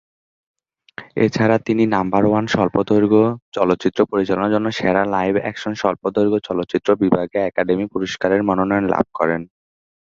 এছাড়া 1.17 1.57
তিনি 1.67 1.83
"number 1.95 2.23
one" 2.27 2.45
স্বল্পদৈর্ঘ্য 2.47 3.23
চলচ্চিত্র 3.53 3.99
পরিচালনার 4.11 4.53
জন্য 4.55 4.67
সেরা 4.71 5.03
লাইভ 5.15 5.33
অ্যাকশন 5.39 5.73
স্বল্পদৈর্ঘ্য 5.81 6.39
চলচ্চিত্র 6.47 6.89
বিভাগে 7.01 7.37
একাডেমি 7.41 7.85
পুরস্কারের 7.93 8.41
মনোনয়ন 8.49 8.85
লাভ 8.93 9.05
করেন। 9.13 9.41